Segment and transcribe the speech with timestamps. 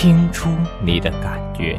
[0.00, 0.48] 听出
[0.80, 1.76] 你的感觉。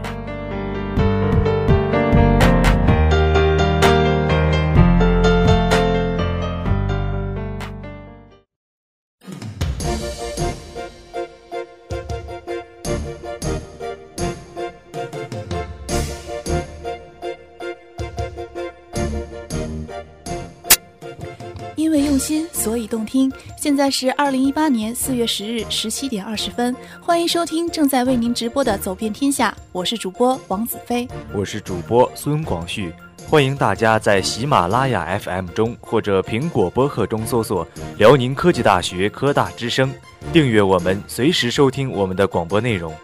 [23.60, 32.94] 现在是二零一八年四月十日十七点二十分，欢迎收听正在为您直播的《走遍天下》，我是主播王子飞，我是主播孙广旭。
[33.28, 37.68] 欢迎大家在喜马拉雅 FM 中或者苹果播客中搜索
[38.00, 39.94] “辽宁科技大学科大之声”，
[40.32, 42.96] 订阅我们，随时收听我们的广播内容。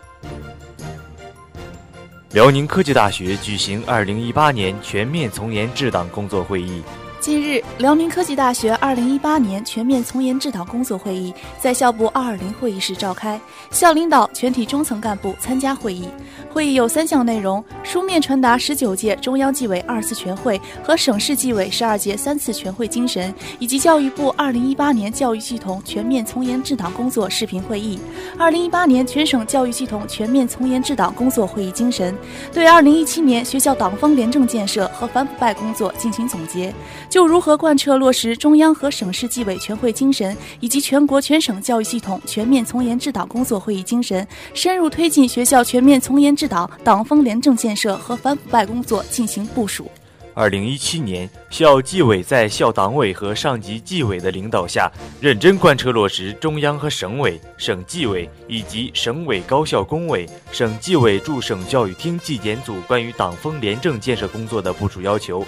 [2.31, 6.81] 辽宁科技大学举行二零一八年全面从严治党工作会议。
[7.25, 16.07] 近日，辽宁科技大学二零一八年全面从严治党工作会议在校部二二零会议室召开，校领导、全体中层干部参加会议。
[16.53, 27.99] 会议有三项内容：书面传达十九届中央纪委二次全会和省市纪委十二届三次全会精神，以及教育部二零一八年教育系统全面从严治党工作视频会议、
[28.37, 32.15] 二零一八年全省教育系统全面从严治党工作会议精神，
[32.53, 36.71] 对二零一七年学校党风廉政建设和反腐败工作进行总结。
[37.15, 49.89] 就如何贯彻落实中央和省市纪委全会精神，以及全国全省教育系统全面从严治党工作会议精神，深入推进学校全面从严治党、党风廉政建设和反腐败工作进行部署。
[50.33, 54.91] 二零一七年，校纪委在校党委和上级纪委的领导下，
[55.21, 65.45] 认真贯彻落实中央和省委、省纪委以及省委高校工委、省纪委驻省教育厅纪检组关于党风廉政建设工作的部署要求。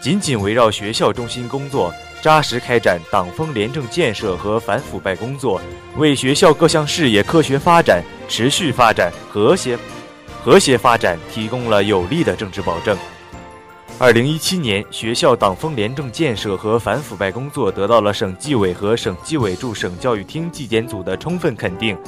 [0.00, 1.92] 紧紧围绕学校中心工作，
[2.22, 5.60] 扎实开展党风廉政建设和反腐败工作，
[5.96, 9.76] 为学校各项事业科学发展、持续发展、和谐
[10.44, 12.96] 和谐发展提供了有力的政治保证。
[13.98, 21.98] 二零一七年，学校党风廉政建设和反腐败工作得到了省纪委和省纪委驻省教育厅纪检组的充分肯定。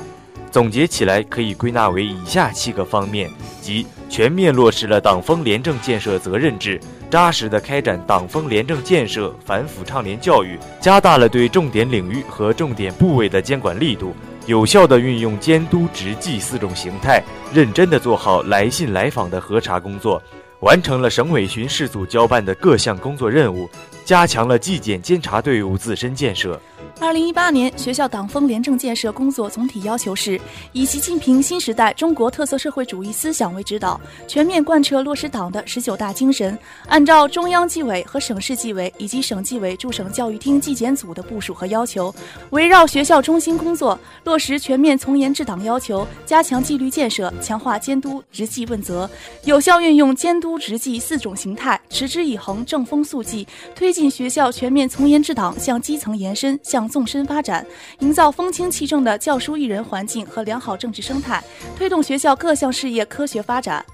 [0.53, 3.29] 总结起来，可以归纳为以下七个方面：
[3.61, 6.81] 即全面落实了党风廉政建设责任制，
[7.11, 14.15] 扎实的开展党风廉政建设、反腐倡廉教育，加大了对重点领域和重点部位的监管力度，
[14.47, 17.21] 有效地运用监督执纪四种形态，
[17.53, 20.23] 认真地做好来信来访的核查工作，
[20.61, 23.69] 完成了省委巡视组交办的各项工作任务，
[24.05, 26.61] 加强了纪检监察队伍自身建设。
[26.99, 30.39] 二零一八年学校党风廉政建设工作总体要求是：
[30.73, 42.15] 以习近平新时代中国特色社会主义思想为指导，全面贯彻落实党的十九大精神，按照中央纪委和省市纪委以及省纪委驻省教育厅纪检组的部署和要求，
[42.51, 49.09] 围绕学校中心工作，落实全面从严治党要求，加强纪律建设，强化监督执纪问责，
[49.45, 57.67] 有效运用监督执纪四种形态，持之以恒正风肃纪，推进进学校全面从严治党向基层延伸、向纵深发展，
[57.99, 61.45] 营造风清气正的教书育人环境和良好政治生态，
[61.77, 63.85] 推动学校各项事业科学发展。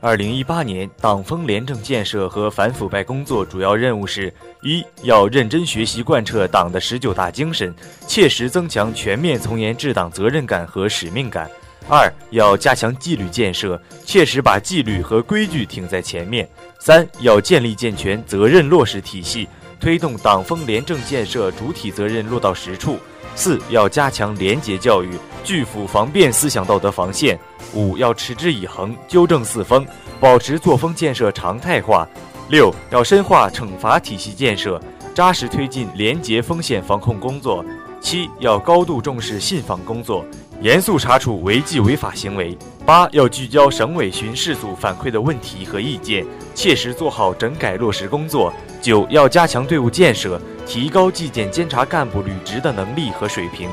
[0.00, 4.32] 二零一八年党风廉政建设和反腐败工作主要任务是：
[4.62, 7.74] 一要认真学习贯彻党的十九大精神，
[8.06, 11.48] 切实增强全面从严治党责任感和使命感；
[11.88, 16.46] 二要加强纪律建设，切实把纪律和规矩挺在前面；
[16.78, 19.48] 三要建立健全责任落实体系。
[19.80, 22.98] 推动党风廉政建设主体责任落到实处。
[23.36, 25.10] 四要加强廉洁教育，
[25.44, 27.38] 拒腐防变思想道德防线。
[27.72, 29.86] 五要持之以恒，纠正四风，
[30.18, 32.08] 保持作风建设常态化。
[32.48, 34.80] 六要深化惩罚体系建设，
[35.14, 37.64] 扎实推进廉洁风险防控工作。
[38.00, 40.24] 七要高度重视信访工作，
[40.60, 42.56] 严肃查处违纪违法行为。
[42.88, 46.24] 八要聚焦省委巡视组反馈的问题和意见，
[46.54, 48.50] 切实做好整改落实工作。
[48.80, 53.68] 九要加强队伍建设，提高纪检监察干部履职的能力和水平。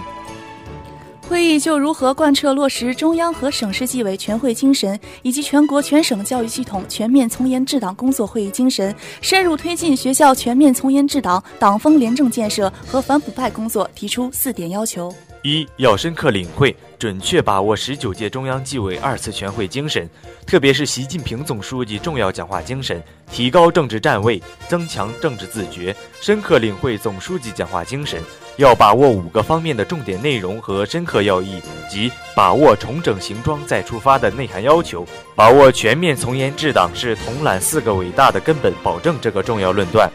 [1.30, 20.10] 会议就如何贯彻落实中央和省市纪委全会精神，以及全国全省教育系统全面从严治党工作会议精神，深入推进学校全面从严治党、党风廉政建设和反腐败工作，提出四点要求：一要深刻领会、准确把握十九届中央纪委二次全会精神，
[20.48, 23.00] 特别是习近平总书记重要讲话精神，
[23.32, 25.96] 提高政治站位，增强政治自觉。
[26.20, 28.20] 深刻领会总书记讲话精神，
[28.58, 35.06] 要把握五个方面的重点内容和深刻要义，即把握重整行装再出发的内涵要求，
[35.36, 40.10] 把握全面从严治党是统揽四个伟大的根本保证这个重要论断，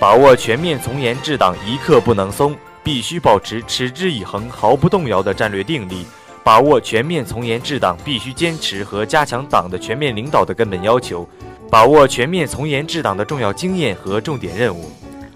[0.00, 2.56] 把握全面从严治党一刻不能松。
[2.82, 6.06] 必须保持持之以恒、毫不动摇的战略定力，
[6.42, 11.28] 把握全面从严治党必须坚持和加强党的全面领导的根本要求，
[11.70, 14.90] 把握全面从严治党的重要经验和重点任务。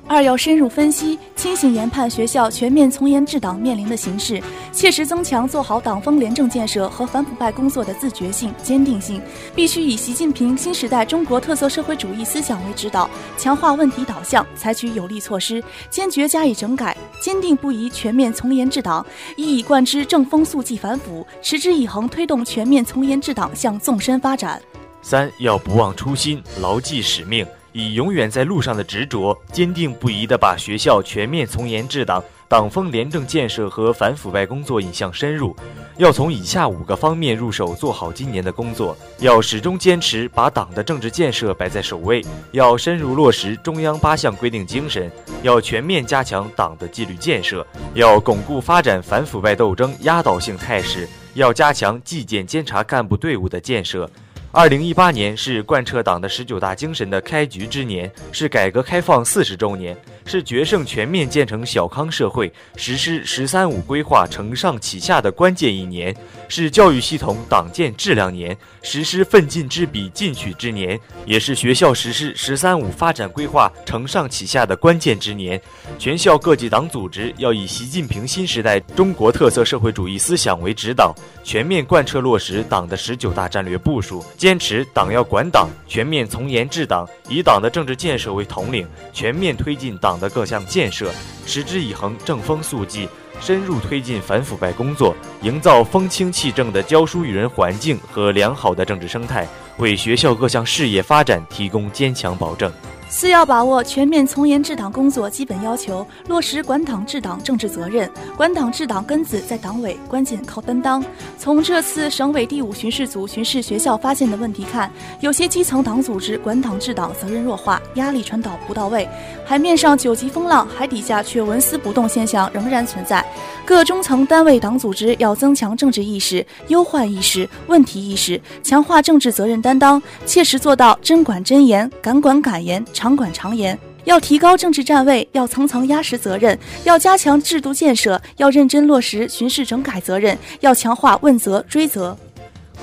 [0.07, 4.41] 二要深入分析、清醒研判学校全面从严治党面临的形势，
[4.71, 9.21] 切实增强做好党风廉政建设和反腐败工作的自觉性、坚定性。
[9.55, 13.09] 必须以习近平新时代中国特色社会主义思想为指导，
[13.39, 19.05] 强化问题导向，采取有力措施，坚决加以整改，坚定不移全面从严治党，
[19.37, 24.61] 一以贯之正风肃纪反腐，持之以恒推动全面从严治党向纵深发展。
[25.01, 27.47] 三要不忘初心，牢记使命。
[27.75, 35.55] 以永远在路上的执着，坚定不移地把学校全面从严治党、党风廉政建设和反腐败工作引向深入。
[35.97, 38.97] 要从以下五个方面入手，做好今年的工作。
[39.19, 45.11] 要始终坚持把党的政治建设摆在首位，要深入落实中央八项规定精神，
[45.43, 54.09] 要全面加强党的纪律建设，要巩固发展反腐败斗争压倒性态势，要加强纪检监察干部队伍的建设。
[54.55, 66.15] 二零一八年是贯彻党的十九大精神的开局之年，是改革开放四十周年，是决胜全面建成小康社会、实施“十三五”规划承上启下的关键一年，
[66.49, 75.61] 是教育系统党建质量年、实施奋进之笔进取之年，也是学校实施“十三五”发展规划承上启下的关键之年。
[75.99, 81.13] 全校各级党组织要以习近平新时代中国特色社会主义思想为指导，
[81.43, 84.25] 全面贯彻落实党的十九大战略部署。
[84.45, 91.11] 坚持党要管党，全面从严治党，以党的政治建设为统领，全面推进党的各项建设，
[91.47, 93.09] 持之以恒正风肃纪，
[93.41, 99.49] 深入推进反腐败工作，营造风清气正的教书育人环境和良好的政治生态，
[99.79, 102.71] 为学校各项事业发展提供坚强保证。
[103.17, 108.11] 四要把握全面从严治党工作基本要求，落实管党治党政治责任。
[108.37, 111.03] 管党治党根子在党委，关键靠担当。
[111.39, 114.91] 从这次省委第五巡视组巡视学校发现的问题看，
[115.21, 119.09] 有些基层党组织管党治党责任弱化，压力传导不到位，
[119.47, 123.25] 海面上九级风浪，海底下却纹丝不动现象仍然存在。
[123.65, 132.85] 各中层单位党组织要增强政治意识、忧患意识、问题意识，强化政治责任担当，切实做到真管真严、敢管敢严。
[133.05, 142.17] 常管常严，要提高政治站位，要层层压实责任，要加强制度建设，要认真落实巡视整改责任，要强化问责追责。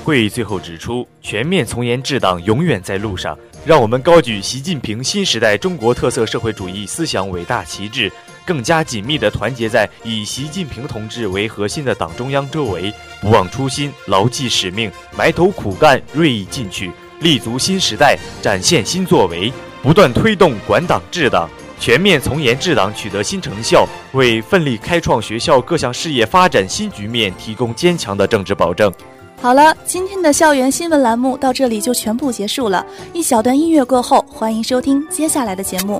[0.04, 3.36] 会议最后指出，全面从严治党永远在路上，
[3.66, 8.12] 让我们高举习近平新时代中国特色社会主义思想伟大旗帜，
[8.46, 16.92] 更加紧密地团结在以习近平同志为核心的党中央周围，不忘初心，牢记使命，埋头苦干，锐意进取，
[17.22, 19.52] 立足新时代，展现新作为。
[19.84, 21.50] 不断推动管党治党、
[21.80, 28.94] 全面从严治党取得新成效，为奋力开创学校各项事业发展新局面提供坚强的政治保证。
[29.42, 32.86] 好了，今天的校园新闻栏目到这里就全部结束了。
[33.12, 36.00] 一小段音乐过后，欢迎收听接下来的节目。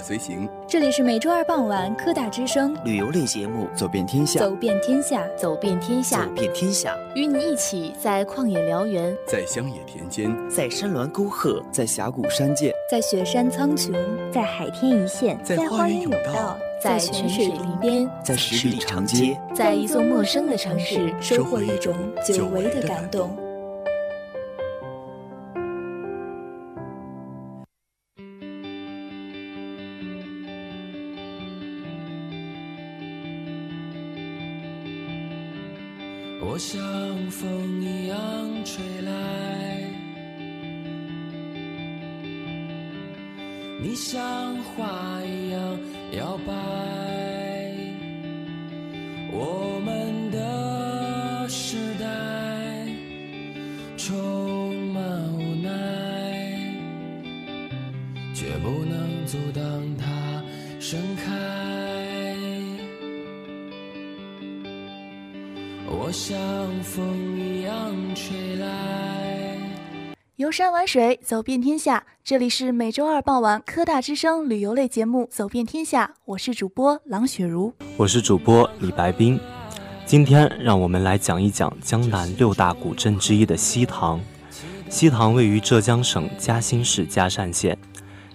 [0.00, 0.48] 乐随行。
[0.66, 2.74] 这里是每周二傍晚科大之声。
[2.84, 13.94] 旅游类节目《走遍天下》，走遍天下，走遍天下，走遍天下，与你一起在旷野辽原，在乡野田间，在山峦沟壑，在峡谷山涧，在雪山苍穹，
[14.32, 23.36] 在海天一线，在花园甬道，在泉水林边，在十里长街，在一座陌生的城市，收获一种久违的感动。
[36.60, 36.78] 像
[37.30, 38.18] 风一样
[38.66, 39.80] 吹来
[43.80, 45.78] 你像花一样
[46.12, 46.52] 摇摆。
[49.32, 52.86] 我们的时代
[53.96, 56.76] 充满无奈
[58.34, 60.44] 却不能阻挡它
[60.78, 61.49] 盛开。
[66.12, 66.38] 像
[66.82, 68.66] 风一样吹来。
[70.36, 72.04] 游山玩水，走遍天下。
[72.24, 79.38] 这里是每周二傍晚科大之声旅游类节目《走遍天下》，我是主播郎雪茹，我是主播李白冰。
[80.06, 84.20] 今天让我们来讲一讲江南六大古镇之一的西塘。
[84.88, 87.76] 西塘位于浙江省嘉兴市嘉善县，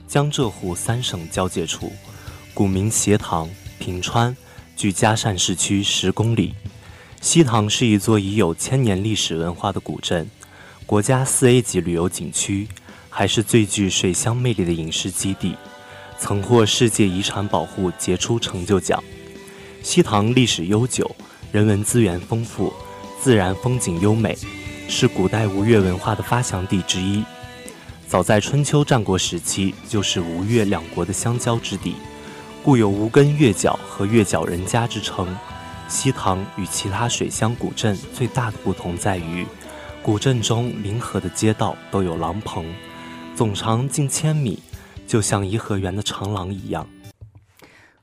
[0.08, 1.92] 江浙沪三省交界处，
[2.54, 4.36] 古名斜塘，平川，
[4.76, 6.54] 距嘉善市区十公里。
[7.26, 10.30] 西塘是一座已有千年历史文化的古镇，
[10.86, 12.68] 国家四 A 级旅游景区，
[13.10, 15.56] 还是最具水乡魅力的影视基地，
[16.20, 19.04] 曾获世界遗产保护杰出成就奖。
[19.82, 21.16] 西塘历史悠久，
[21.52, 22.72] 人文资源丰富，
[23.20, 24.38] 自然风景优美。
[24.88, 27.24] 是古代吴越文化的发祥地之一，
[28.08, 31.96] 早在春秋战国时期就是吴越两国的相交之地，
[32.62, 35.36] 故有吴根越角和越角人家之称。
[35.88, 39.46] 西塘与其他水乡古镇最大的不同在于，
[40.02, 42.66] 古镇中临河的街道都有廊棚，
[43.36, 44.60] 总长近千米，
[45.08, 46.88] 就像颐和园的长廊一样。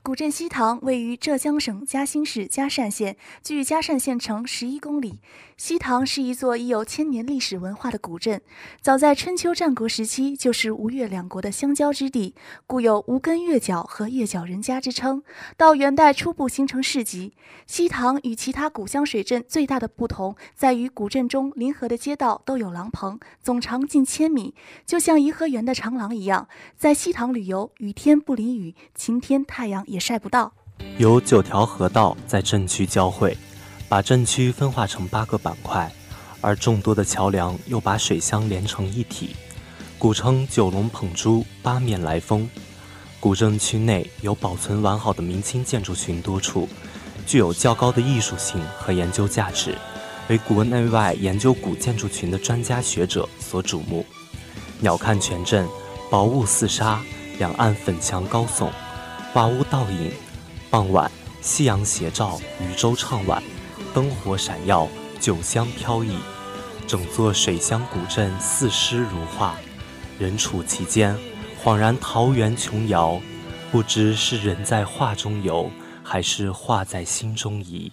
[0.04, 5.21] 古镇西塘位于浙江省嘉兴市嘉善县，距嘉善县城十一公里。
[5.56, 8.42] 西塘是一座已有千年历史文化的古镇，
[8.80, 12.35] 早在春秋战国时期就是吴越两国的相交之地，
[12.66, 15.23] 故有吴根越角和越角人家之称。
[15.56, 17.35] 到元代初步形成市集。
[17.68, 24.52] 西塘与其他古乡水镇最大的不同在于，古镇中临河的街道都有廊棚，总长近千米，
[24.85, 26.49] 就像颐和园的长廊一样。
[26.76, 30.52] 在西塘旅游，雨天不淋雨，晴天太阳也晒不到。
[30.99, 33.37] 有九条河道在镇区交汇。
[33.88, 35.92] 把镇区分化成八个板块，
[36.40, 39.37] 而众多的桥梁又把水乡连成一体，
[39.99, 42.49] 古称九龙捧珠，八面来风。
[43.20, 46.66] 古镇区内有保存完好的明清建筑群多处，
[47.26, 49.76] 具有较高的艺术性和研究价值，
[50.28, 54.06] 为国内外研究古建筑群的专家学者所瞩目。
[54.80, 55.68] 鸟瞰全镇，
[56.11, 56.99] 薄雾四沙，
[57.37, 58.70] 两岸粉墙高耸，
[59.34, 60.12] 瓦屋倒影。
[60.68, 61.10] 傍晚，
[61.40, 63.42] 夕阳斜照，渔舟唱晚。
[63.94, 64.86] 灯火闪耀，
[65.18, 66.16] 酒香飘逸，
[66.86, 69.54] 整座水乡古镇似诗如画，
[70.18, 71.16] 人处其间，
[71.62, 73.20] 恍然桃源琼瑶，
[73.70, 75.70] 不知是人在画中游，
[76.12, 77.90] 还是画在心中移。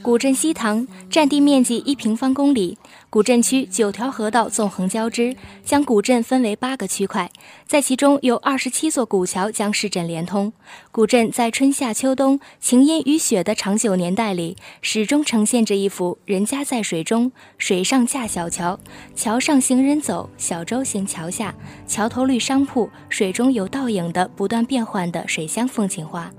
[0.00, 2.78] 古镇西塘占地面积一平方公里，
[3.10, 7.28] 古镇区九条河道纵横交织，将古镇分为八个区块，
[7.66, 10.52] 在其中有二十七座古桥将市镇连通。
[10.92, 18.78] 古镇在春夏秋冬、晴阴雨雪的长久年代里，始终呈现着一幅人家在水中，水上架小桥，
[19.16, 21.52] 桥上行人走，小舟行桥下，
[21.88, 26.30] 桥头绿商铺，水中有倒影的不断变换的水乡风情画。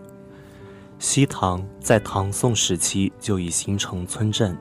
[0.99, 4.57] 西塘在唐宋时期就已形成村镇，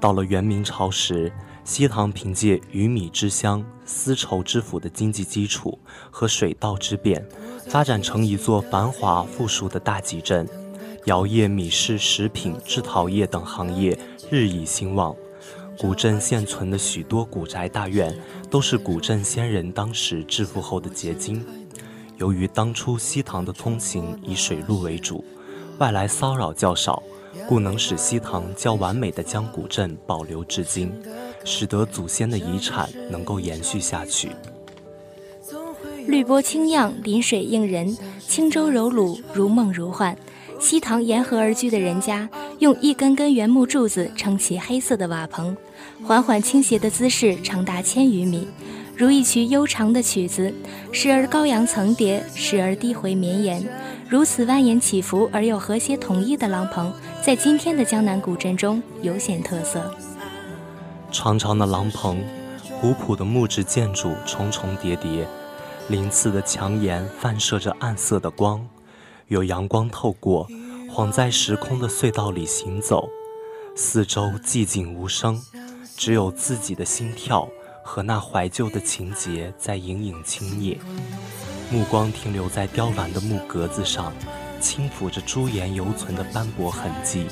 [0.00, 1.30] 到了元明朝时，
[1.62, 5.78] 西塘凭借鱼米之乡、丝绸之府的经济基础
[6.10, 7.22] 和水道之便，
[7.68, 10.48] 发展成一座繁华富庶的大集镇，
[11.04, 13.98] 窑业、米市、食品、制陶业等行业
[14.30, 15.14] 日益兴旺。
[15.78, 18.16] 古镇现存的许多古宅大院，
[18.48, 21.44] 都是古镇先人当时致富后的结晶。
[22.16, 25.22] 由于当初西塘的通行以水路为主。
[25.78, 27.02] 外来骚扰较少，
[27.48, 30.92] 故能使西塘较完美的将古镇保留至今，
[31.44, 34.30] 使得祖先的遗产能够延续下去。
[36.06, 40.16] 绿波清漾，临水映人，轻舟柔橹，如梦如幻。
[40.60, 42.28] 西塘沿河而居的人家，
[42.60, 45.56] 用一根根原木柱子撑起黑色的瓦棚，
[46.04, 48.46] 缓缓倾斜的姿势长达千余米，
[48.96, 50.54] 如一曲悠长的曲子，
[50.92, 53.66] 时而高扬层叠，时而低回绵延。
[54.14, 59.92] 如此蜿蜒起伏而又和谐统一的廊棚，在今天的江南古镇中尤显特色。
[61.10, 62.22] 长长的廊棚，
[62.80, 65.26] 古朴的木质建筑重重叠叠，
[65.88, 68.64] 鳞次的墙檐反射着暗色的光，
[69.26, 70.46] 有阳光透过，
[70.88, 73.08] 晃在时空的隧道里行走。
[73.74, 75.42] 四周寂静无声，
[75.96, 77.48] 只有自己的心跳
[77.82, 80.78] 和那怀旧的情节在隐隐轻啮。
[81.70, 84.12] 目光停留在雕栏的木格子上，
[84.60, 87.26] 轻抚着朱颜犹存的斑驳痕迹，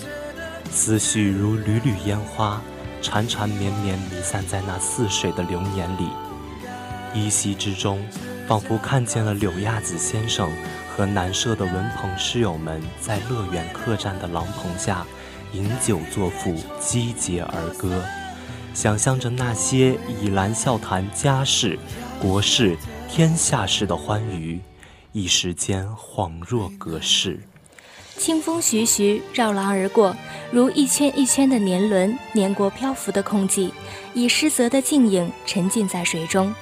[0.70, 2.60] 思绪如缕缕烟花，
[3.00, 6.08] 缠缠绵绵弥散在那似水的流年里。
[7.14, 8.02] 依稀之中，
[8.48, 10.50] 仿佛看见了柳亚子先生
[10.88, 15.06] 和南社的文朋诗友们在乐园客栈的廊棚下，
[15.52, 18.02] 饮酒作赋，击节而歌，
[18.74, 21.78] 想象着那些倚栏笑谈家事、
[22.22, 22.78] 国事。
[23.10, 24.60] 天下事的欢愉，
[25.10, 27.40] 一时间恍若隔世。
[28.16, 30.16] 清风徐徐绕廊而过，
[30.52, 33.74] 如一圈一圈的年轮碾过漂浮的空气，
[34.14, 36.54] 以失责的静影沉浸在水中。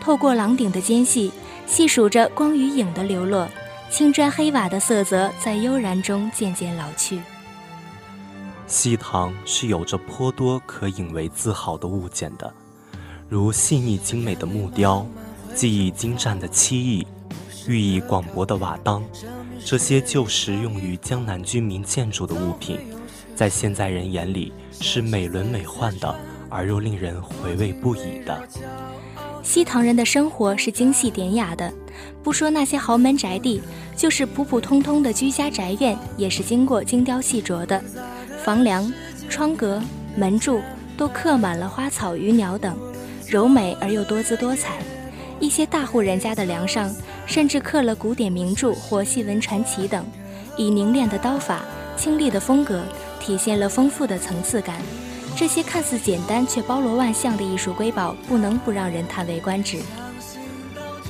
[0.00, 1.30] 透过廊顶的间隙，
[1.66, 3.46] 细数着光与影的流落，
[3.90, 7.20] 青砖黑瓦的色泽在悠然中渐渐老去。
[8.66, 12.52] 西塘是有着颇多可引为自豪的物件的，
[13.32, 15.06] 如细腻精美的木雕、
[15.54, 17.06] 技艺精湛的漆艺、
[17.66, 19.02] 寓意广博的瓦当，
[19.64, 22.78] 这些旧时用于江南居民建筑的物品。
[23.34, 26.14] 在现在人眼里是美轮美奂的，
[26.50, 28.46] 而又令人回味不已的。
[29.42, 31.72] 西塘人的生活是精细典雅的，
[32.22, 33.62] 不说那些豪门宅地，
[33.96, 37.82] 就是普普通通的居家宅院，也是经过精雕细琢的。
[38.44, 38.92] 房梁、
[39.30, 39.82] 窗格、
[40.18, 40.60] 门柱
[40.98, 42.76] 都刻满了花草鱼鸟等，
[43.32, 44.76] 柔美而又多姿多彩。
[45.40, 50.04] 一些大户人家的梁上，甚至刻了古典名著或戏文传奇等，
[50.54, 51.62] 以凝练的刀法、
[51.96, 52.84] 清丽的风格。
[53.18, 54.76] 体现了丰富的层次感，
[55.34, 59.78] 这些看似简单却包罗万象的艺术瑰宝，不能不让人叹为观止。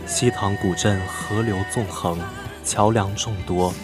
[0.07, 2.17] 西塘古镇河流纵横，
[2.65, 3.75] 桥梁众多，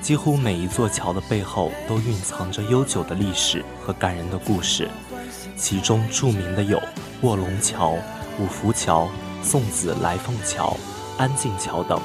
[0.00, 4.88] 几乎每一座桥的背后都蕴藏着悠久的历史和感人的故事。
[5.58, 6.80] 其中著名的有
[7.22, 7.96] 卧龙桥、
[8.38, 9.08] 五福桥、
[9.42, 10.76] 送子来凤桥、
[11.18, 12.00] 安静桥等。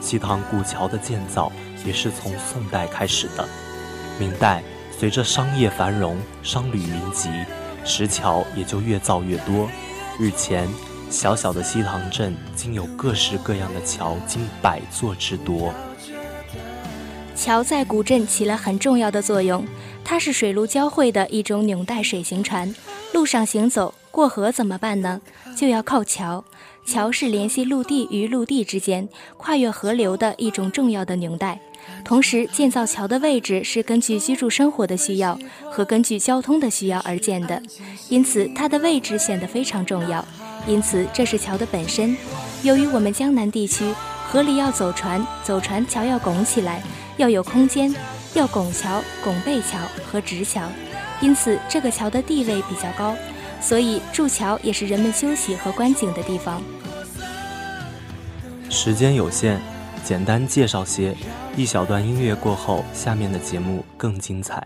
[0.00, 1.52] 西塘古桥的建造
[1.84, 3.46] 也是从宋代开始的，
[4.18, 4.62] 明代。
[4.98, 7.28] 随着商业繁荣，商旅云集，
[7.84, 9.68] 石桥也就越造越多。
[10.18, 10.66] 日前，
[11.10, 15.70] 小小的西塘镇竟有各式各样的桥，近百座之多。
[17.34, 19.66] 桥在古镇起了很重要的作用，
[20.08, 22.72] 它是水陆交汇的一种纽带水行船。
[23.12, 25.20] 路上行走，过河怎么办呢？
[25.56, 26.44] 就要靠桥。
[26.86, 31.58] 桥是联系陆地与陆地之间、跨越河流的一种重要的纽带。
[32.04, 35.36] 同时，建造桥的位置是根据居住生活的需要
[35.72, 37.60] 和根据交通的需要而建的，
[38.08, 40.24] 因此它的位置显得非常重要。
[40.68, 42.16] 因此，这是桥的本身。
[42.62, 43.92] 由于我们江南地区
[44.28, 46.80] 河里要走船，走船桥要拱起来，
[47.16, 47.92] 要有空间，
[48.36, 50.68] 要拱桥、拱背桥和直桥，
[51.22, 53.16] 因此这个桥的地位比较高，
[53.62, 56.62] 所以筑桥也是人们休息和观景的地方。
[58.70, 59.60] 时间有限。
[60.04, 61.16] 简单介绍些，
[61.56, 64.64] 一小段音乐过后，下面的节目更精彩。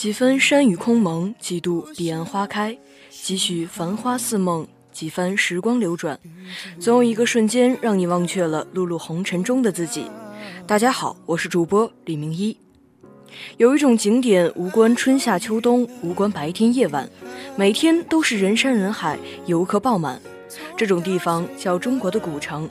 [0.00, 2.74] 几分山雨空蒙，几度彼岸花开，
[3.10, 6.18] 几许繁花似梦，几番时光流转，
[6.78, 10.06] 总有一个瞬间让你忘却了碌碌红尘中的自己。
[10.66, 12.56] 大家好，我是主播李明一。
[13.58, 17.06] 有一种景点无关春夏秋冬，无关白天夜晚，
[17.54, 20.18] 每天都是人山人海，游客爆满。
[20.78, 22.66] 这种地方叫中国的古城，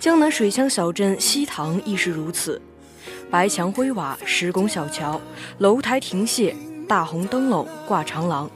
[0.00, 2.60] 江南水乡小镇西塘亦是如此。
[3.30, 5.20] 白墙灰瓦，石拱小桥，
[5.58, 6.54] 楼台亭榭，
[6.86, 8.48] 大红灯笼挂长廊。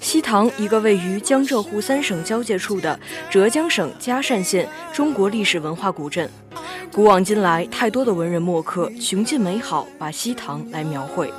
[0.00, 2.98] 西塘，一个位于江浙沪三省交界处的
[3.30, 6.28] 浙江省嘉善县中国历史文化古镇。
[6.92, 11.30] 古往今来，太多的文人墨客穷尽美好，把西塘来描绘。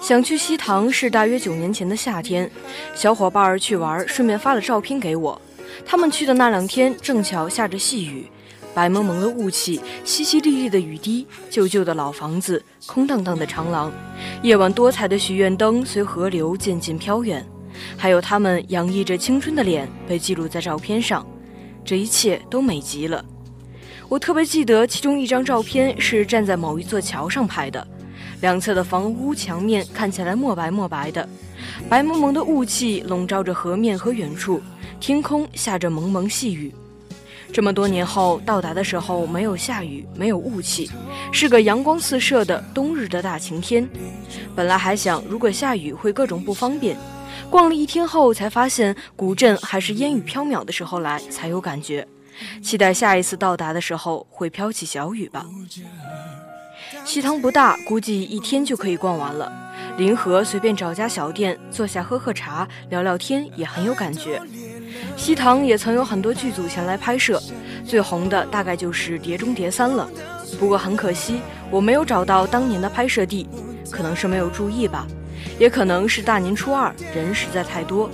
[0.00, 2.50] 想去西塘是大约九年前的夏天，
[2.94, 5.40] 小伙伴儿去玩，顺便发了照片给我。
[5.84, 8.26] 他们去的那两天，正巧下着细雨。
[8.76, 13.90] 白蒙蒙的雾气，淅淅沥沥的雨滴，旧旧的老房子，空荡荡的长廊，
[14.42, 17.42] 夜晚多彩的许愿灯随河流渐渐飘远，
[17.96, 21.26] 还有他们洋溢着青春的脸被记录在照片上，
[21.86, 23.24] 这一切都美极了。
[24.10, 27.88] 我特别记得其中一张照片是站在某一座桥上拍的，
[28.42, 31.26] 两侧的房屋墙面看起来墨白墨白的，
[31.88, 34.60] 白蒙蒙的雾气笼罩着河面和远处，
[35.00, 36.70] 天空下着蒙蒙细雨。
[37.52, 40.90] 这么多年后到达的时候，没有下雨，没有雾气，
[41.32, 43.88] 是个阳光四射的冬日的大晴天。
[44.54, 46.96] 本来还想，如果下雨会各种不方便。
[47.48, 52.06] 逛了一天后，才发现古镇还是烟雨飘渺的时候来才有感觉。
[52.62, 55.46] 期待下一次到达的时候会飘起小雨吧。
[57.04, 59.50] 西塘不大，估计一天就可以逛完了。
[59.96, 64.42] 临河随便找家小店坐下喝喝茶，聊聊天也很有感觉。
[65.16, 67.40] 西塘也曾有很多剧组前来拍摄，
[67.84, 70.08] 最红的大概就是《碟中谍三》了。
[70.58, 73.48] 不过很可惜，我没有找到当年的拍摄地，
[73.90, 75.06] 可能是没有注意吧，
[75.58, 78.10] 也可能是大年初二人实在太多。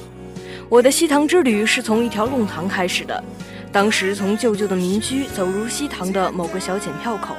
[0.69, 3.23] 我的西塘之旅是从一条弄堂开始的，
[3.71, 7.35] 当时从旧旧的民居走入西塘的某个小检票口，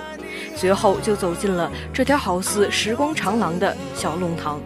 [0.55, 4.61] 随后就走进了这条好似时光长廊的小弄堂。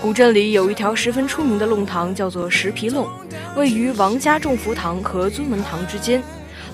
[0.00, 3.06] 古镇里有一条十分出名的弄堂，叫做石皮弄。
[3.54, 6.22] 位于王家众福堂和尊门堂之间，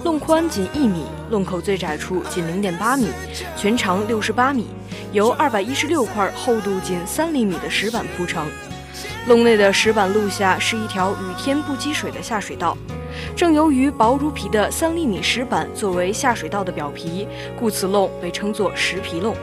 [0.05, 3.09] 弄宽仅一米，弄口最窄处仅零点八米，
[3.57, 4.69] 全长六十八米，
[5.11, 8.47] 由二百一十六块厚度仅三厘米的石板铺成。
[9.27, 12.79] 弄内的石板路下是一条雨天不积水的下水道。
[13.35, 17.27] 正由于薄如皮的三厘米石板作为下水道的表皮，
[17.59, 19.35] 故此弄被称作石皮弄。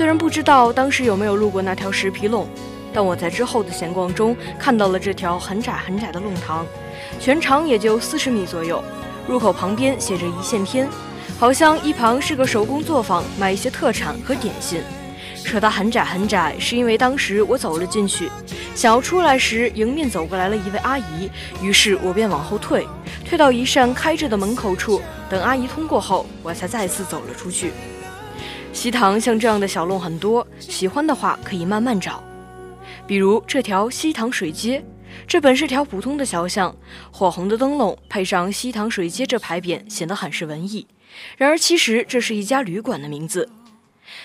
[0.00, 2.48] 虽然不知道当时有没有路过那条石皮弄。
[2.90, 6.64] 但我在之后的闲逛中看到了这条很窄很窄的弄堂，
[7.20, 8.82] 全长也就四十米左右。
[9.28, 10.88] 入口旁边写着“一线天”，
[11.38, 14.80] 好像一旁是个手工作坊，卖一些特产和点心。
[15.44, 18.30] 说它很窄很窄，是因为当时我走了进去，
[18.74, 22.88] 想要出来时，迎面走过来了一位阿姨，于是我便往后退，
[23.22, 27.70] 退到一扇开着的门口处，等阿姨通过后，我才再次走了出去。
[28.80, 32.24] 西塘像这样的小弄很多，喜欢的话可以慢慢找。
[33.06, 34.82] 比如这条西塘水街，
[35.28, 36.74] 这本是条普通的小巷，
[37.12, 40.86] 火红的灯笼配上“西塘水街”这牌匾，显得很是文艺。
[41.36, 43.50] 然而，其实这是一家旅馆的名字。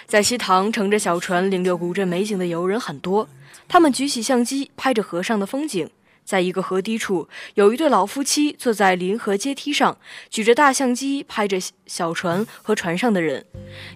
[0.05, 3.27] 在西塘乘着小船领略古镇美景的游人很多，
[3.67, 5.89] 他们举起相机拍着河上的风景。
[6.25, 9.97] 在一个河堤处，有一对老夫妻坐在临河阶梯上，
[10.29, 13.45] 举着大相机拍着小船和船上的人。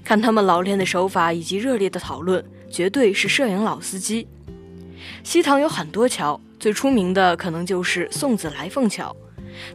[0.03, 4.27] 看他们老练的手法以及热烈的讨论，绝对是摄影老司机。
[5.23, 9.15] 西塘有很多桥，最出名的可能就是宋子来凤桥。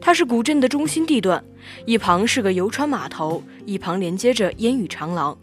[0.00, 1.44] 它是古镇的中心地段，
[1.84, 5.36] 一旁是个游船码头，一旁连接着烟雨长廊。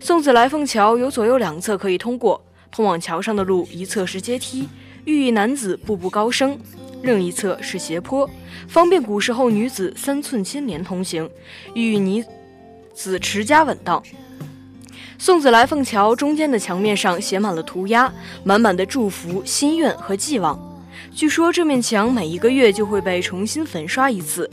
[0.00, 4.68] 宋子来凤桥有左右两侧可以通过，通往桥上的路一侧是阶梯，
[5.04, 6.56] 寓意男子步步高升；
[7.02, 8.28] 另一侧是斜坡，
[8.68, 11.28] 方便古时候女子三寸金莲同行，
[11.74, 12.24] 寓意女
[12.94, 14.02] 子持家稳当。
[15.18, 18.10] 宋子来凤桥中间的墙面上写满了涂鸦，
[18.42, 20.58] 满满的祝福、心愿和寄望。
[21.14, 24.48] 据说这面墙每一个月就会被重新粉刷一次，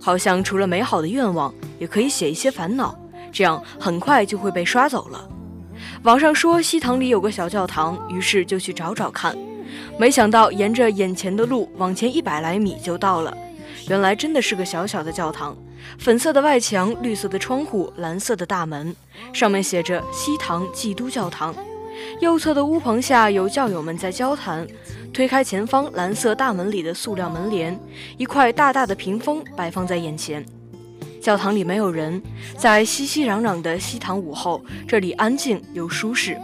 [0.00, 2.98] 好像除了美好的愿望，也可以写一些烦恼，
[3.30, 5.28] 这样很快就会被刷走了。
[6.02, 9.36] 网上说西塘里有个小教堂，于是就去找找看，
[9.98, 13.36] 没想到沿着眼前的路往前一百来米就到了，
[13.88, 15.56] 原来真的是个小小的教堂。
[15.98, 18.94] 粉色的外墙，绿色的窗户，蓝色的大门，
[19.32, 21.54] 上面写着“西塘基督教堂”。
[22.20, 24.66] 右侧的屋棚下有教友们在交谈。
[25.12, 27.76] 推开前方蓝色大门里的塑料门帘，
[28.18, 30.44] 一块大大的屏风摆放在眼前。
[31.20, 32.22] 教堂里没有人，
[32.56, 36.38] 在熙熙攘攘的西塘午后，这里安静又舒适。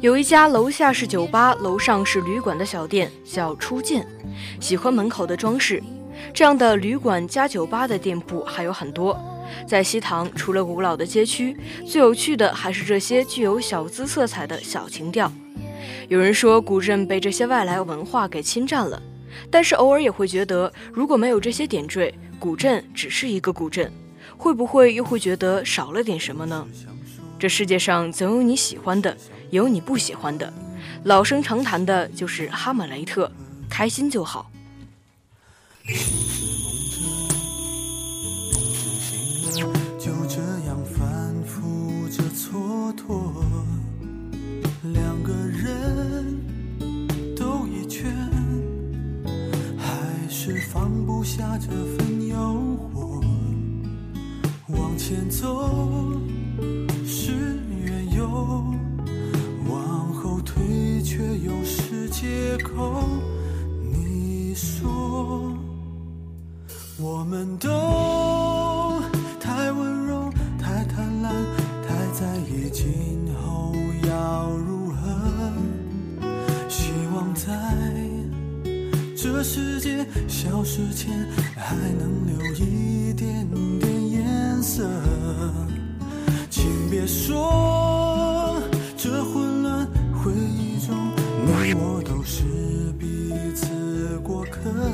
[0.00, 4.06] 有一家楼下是酒吧，楼上是旅馆的小店，叫初见。
[4.60, 5.82] 喜欢门口的装饰。
[6.32, 9.18] 这样的旅馆加酒吧的店铺还有很多，
[9.66, 15.32] 在西塘除了古老的街区，最有趣的还是这些具有小资色彩的小情调。
[16.08, 19.02] 有人说古镇被这些外来文化给侵占了，
[19.50, 23.92] 但是偶尔也会觉得，如果没有这些点缀，古镇只是一个古镇，
[24.36, 26.64] 会不会又会觉得少了点什么呢？
[27.36, 29.16] 这世界上总有你喜欢的，
[29.50, 30.52] 有你不喜欢的，
[31.04, 33.30] 老生常谈的就是哈姆雷特，
[33.68, 34.50] 开心就好。
[35.86, 35.96] 梦
[36.90, 37.24] 着，
[38.52, 43.32] 梦着醒了，就这样反复着蹉跎。
[44.92, 46.38] 两个人
[47.34, 48.12] 兜一圈，
[49.78, 52.36] 还是放不下这份诱
[52.94, 53.24] 惑。
[54.68, 56.20] 往前走
[57.06, 57.32] 是
[57.84, 58.74] 缘由，
[61.18, 63.02] 却又是借口，
[63.82, 65.52] 你说
[66.96, 69.02] 我们都
[69.40, 71.32] 太温柔、太贪婪、
[71.82, 73.74] 太在意，今后
[74.08, 75.52] 要如何？
[76.68, 77.50] 希望在
[79.16, 81.26] 这世界消失前，
[81.56, 83.44] 还能留一点
[83.80, 84.88] 点颜色，
[86.48, 88.17] 请别说。
[94.62, 94.88] 此过客。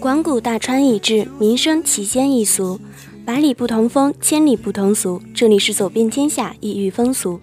[0.00, 2.80] 广古大川易志，名声其间易俗。
[3.24, 5.20] 百里不同风，千里不同俗。
[5.34, 7.40] 这里是走遍天下异域风俗，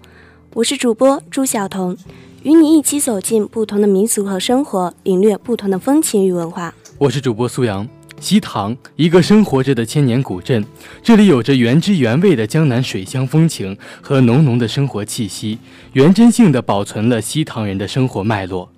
[0.54, 1.94] 我是主播朱晓彤，
[2.42, 6.74] 与你一起走进不同的民俗和生活，领略不同的风情与文化。
[6.96, 7.86] 我是主播苏阳。
[8.18, 10.64] 西塘，一个生活着的千年古镇，
[11.02, 15.58] 这里有着原汁原味的江南水乡风情和浓浓的生活气息，
[15.92, 18.70] 原真性的保存了西塘人的生活脉络。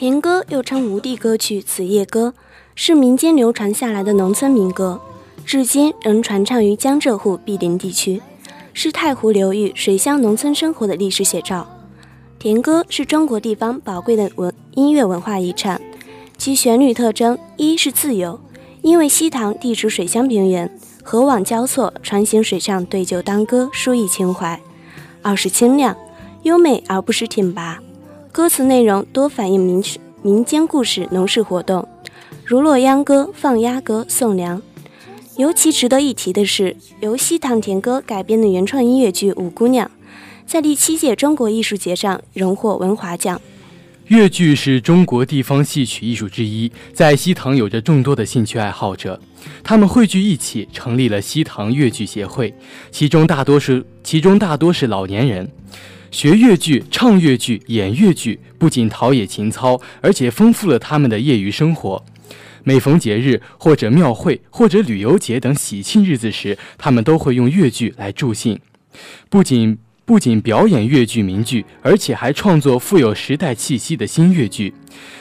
[0.00, 2.32] 田歌又称吴地歌曲、子夜歌，
[2.74, 4.98] 是民间流传下来的农村民歌。
[5.44, 8.22] 至今仍传唱于江浙沪毗邻地区，
[8.72, 11.68] 是太湖流域水乡农村生活的历史写照。
[12.38, 15.78] 田歌是中国地方宝贵的文音乐文化遗产，
[16.38, 18.40] 其旋律特征一是自由，
[18.80, 24.58] 因为西塘地处水乡平原，河网交错，船行水上对酒当歌，抒意情怀；
[25.20, 25.94] 二是清亮，
[26.44, 27.78] 优美而不失挺拔，
[28.32, 29.82] 歌词内容多反映民
[30.22, 31.86] 民间故事、农事活动，
[32.44, 34.62] 如洛阳歌、放鸭歌、送粮。
[35.36, 39.88] 尤其值得一提的是，由西塘田歌改编的原创音乐剧《五姑娘》，
[40.46, 43.40] 在第七届中国艺术节上荣获文华奖。
[44.06, 49.20] 越剧是中国地方戏曲艺术之一，在西塘有着众多的兴趣爱好者，
[49.64, 52.54] 他们汇聚一起，成立了西塘越剧协会，
[52.92, 55.50] 其中大多是其中大多是老年人，
[56.10, 62.04] 学越剧、唱越剧、演越剧，不仅陶冶情操，而且丰富了他们的业余生活。
[62.62, 68.58] 每逢节日或者庙会或者旅游节等喜庆日子时，他们都会用越剧来助兴。
[69.30, 74.74] 不仅不仅表演越剧名剧，而且还创作富有时代气息的新越剧。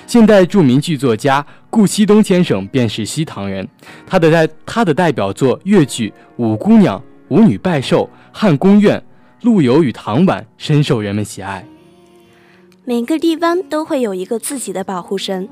[0.06, 3.66] 现代著名剧作家顾惜东先生便是西塘人，
[4.06, 6.98] 他的代他的代表作越剧《五姑娘》
[7.30, 8.98] 《舞女拜寿》《汉宫苑》
[9.42, 11.66] 《陆游与唐婉》深受人们喜爱。
[12.84, 15.48] 每个地方都会有一个自己的保护神。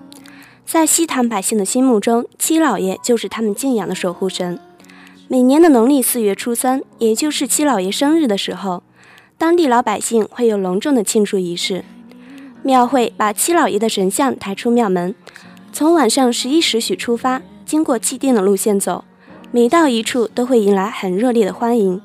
[0.65, 4.60] 在西塘百姓的心目中，七老爷就是他们敬仰的守护神。
[5.30, 8.84] 每年的农历四月初三，也就是七老爷生日的时候，
[9.38, 11.86] 当地老百姓会有隆重的庆祝仪式。
[12.63, 15.15] 庙会把七老爷的神像抬出庙门，
[15.71, 19.06] 从晚上十一时许出发，经过既定的路线走，
[19.52, 22.02] 每到一处都会迎来很热烈的欢迎。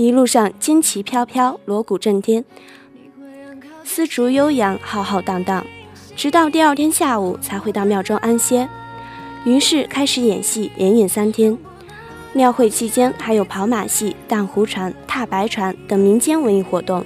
[0.00, 2.42] 一路上旌旗飘飘，锣鼓震天，
[3.84, 5.62] 丝竹悠扬，浩浩荡荡。
[6.16, 8.66] 直到第二天下午才会到庙中安歇，
[9.44, 11.58] 于是开始演戏，连演三天。
[12.32, 17.04] 庙会期间还有跑马戏、荡湖船、踏白船等民间文艺活动。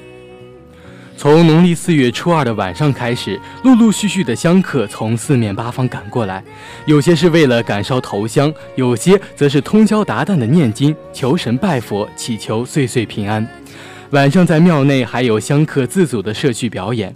[1.17, 6.43] 从农历四月初二的晚上开始，陆陆续续的香客从四面八方赶过来，
[6.87, 13.47] 有些是为了赶烧头香，有些则是通宵达旦的念经、求神拜佛，祈求岁岁平安。
[14.11, 17.15] 晚上在庙内还有香客自组的社区表演。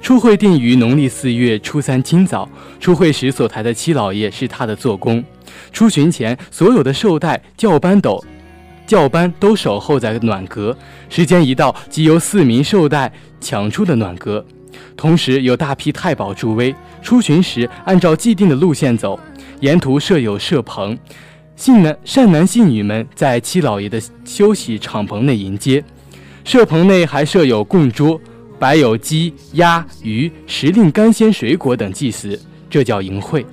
[0.00, 2.48] 初会定于农历四月初三清早。
[2.80, 5.22] 初会时所抬的七老爷是他的做工。
[5.72, 8.22] 出巡前，所有的寿带、轿班斗、
[8.92, 10.76] 轿班都守候在暖阁。
[11.08, 14.44] 时间一到，即由四名寿带抢出的暖阁。
[14.94, 16.74] 同时，有大批太保助威。
[17.00, 19.18] 出巡时，按照既定的路线走，
[19.60, 20.98] 沿途设有摄棚，
[21.56, 25.82] 信男善男信女们在七老爷的休息敞篷内迎接。
[26.44, 28.20] 摄棚内还设有供桌。
[28.58, 33.46] 摆有鸡、鸭、鱼、时令干鲜水果等祭祀，这叫迎会。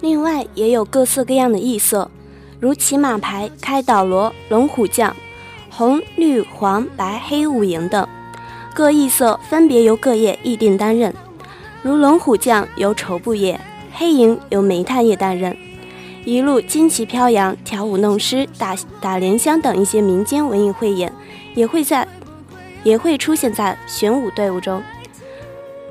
[0.00, 2.10] 另外也有各色各样的异色，
[2.58, 5.14] 如骑马牌、开导锣、龙虎将、
[5.70, 8.06] 红、绿、黄、白、黑五营等。
[8.74, 11.14] 各异色分别由各业议定担任，
[11.82, 13.60] 如龙虎将由绸布业，
[13.92, 15.56] 黑营由煤炭业担任。
[16.24, 21.12] 一路旌旗飘扬，调舞弄狮、打打莲香等一些民间文艺汇演，
[21.54, 22.06] 也会在。
[22.84, 24.80] 也会出现在玄武队伍中。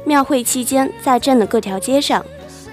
[0.06, 2.25] 庙会期间，在镇的各条街上，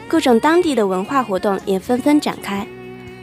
[0.06, 2.64] 各种当地的文化活动也纷纷展开，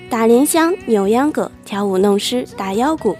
[0.09, 3.15] 打莲香、扭秧歌、跳舞弄狮、打腰鼓，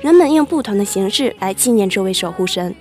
[0.00, 2.74] 人们用不同的形式来纪念这位守护神。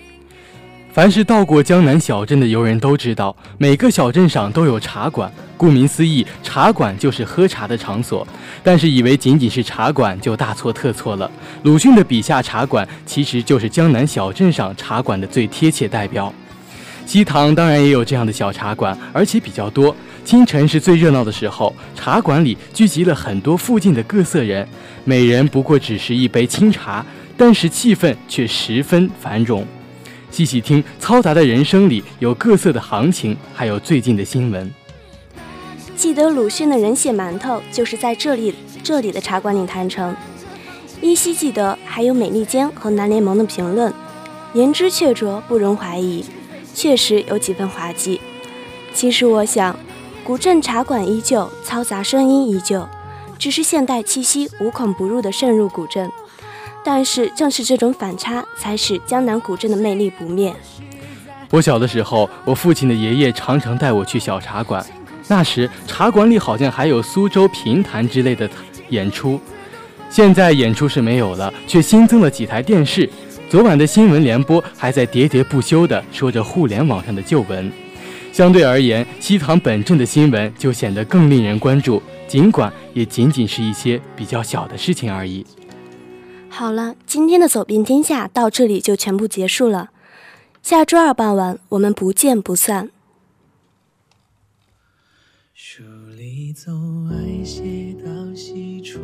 [0.92, 5.32] 凡是到过江南小镇的游人都知道，每个小镇上都有茶馆。
[5.56, 8.28] 顾名思义，茶馆就是喝茶的场所。
[8.63, 11.30] 但是以为仅仅是茶馆就大错特错了。
[11.62, 16.34] 鲁迅的笔下茶馆其实就是江南小镇上茶馆的最贴切代表。
[17.06, 19.96] 西塘当然也有这样的小茶馆，而且比较多。
[20.25, 24.67] 清晨是最热闹的时候，茶馆里聚集了很多附近的各色人，
[25.03, 27.05] 每人不过只是一杯清茶，
[27.36, 29.65] 但是气氛却十分繁荣。
[30.31, 34.73] 细细听，嘈杂的人生里有各色的行情，还有最近的新闻。
[35.95, 40.15] 记得鲁迅的人血馒头就是在这里这里的茶馆里谈成。
[41.01, 43.93] 依稀记得还有美利坚和南联盟的评论，
[44.53, 46.25] 言之确凿，不容怀疑，
[46.73, 48.19] 确实有几分滑稽。
[48.93, 49.77] 其实我想，
[50.25, 52.88] 古镇茶馆依旧，嘈杂声音依旧，
[53.38, 56.09] 只是现代气息无孔不入地渗入古镇。
[56.81, 60.53] 但是正是这种反差，才使江南古镇的魅力不灭。
[61.49, 64.86] 我小的时候，我父亲的爷爷常常带我去小茶馆，
[65.27, 68.49] 那时茶馆里好像还有苏州评弹之类的
[68.89, 69.38] 演出。
[70.09, 73.09] 现在演出是没有了，却新增了几台电视。
[73.49, 77.69] 昨晚的新闻联播还在喋喋不休地说着互联网上的旧闻。
[78.34, 85.46] 相对而言，西塘本镇的新闻就显得更令人关注，尽管也仅仅是一些比较小的事情而已。
[86.50, 89.91] 好了，今天的走遍天下到这里就全部结束了。
[90.63, 92.89] 下周二傍晚，我们不见不散。
[95.54, 95.84] 书
[96.17, 99.00] 里总爱写到西出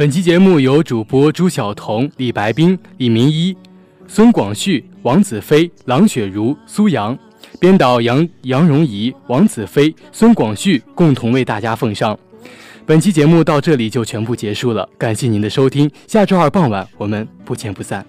[0.00, 3.54] 本期节目由主播朱晓彤、李白冰、李明一、
[4.08, 7.14] 孙广旭、王子飞、郎雪茹、苏阳，
[7.60, 12.18] 编导杨杨荣仪、王子飞、孙广旭共同为大家奉上。
[12.86, 18.02] 本期节目到这里就全部结束了，感谢您的收听，下周二傍晚我们不见不散。